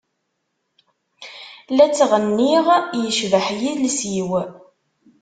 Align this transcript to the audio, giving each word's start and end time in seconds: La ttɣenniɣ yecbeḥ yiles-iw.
La 1.75 1.85
ttɣenniɣ 1.89 2.65
yecbeḥ 3.05 3.45
yiles-iw. 3.59 4.29